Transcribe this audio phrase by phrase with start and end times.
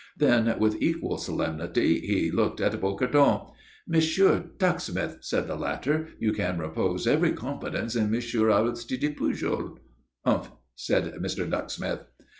[0.17, 3.51] Then, with equal solemnity, he looked at Bocardon.
[3.87, 9.77] "Monsieur Ducksmith," said the latter, "you can repose every confidence in Monsieur Aristide Pujol."
[10.25, 11.47] "Umph!" said Mr.
[11.47, 12.01] Ducksmith.